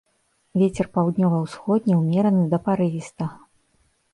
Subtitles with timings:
[0.61, 3.35] Вецер паўднёва-ўсходні ўмераны да парывістага.